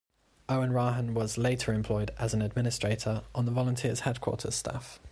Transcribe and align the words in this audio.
O'Hanrahan 0.49 1.13
was 1.13 1.37
later 1.37 1.71
employed 1.75 2.09
as 2.17 2.33
an 2.33 2.41
administrator 2.41 3.21
on 3.35 3.45
the 3.45 3.51
Volunteers 3.51 3.99
headquarters 3.99 4.55
staff. 4.55 4.99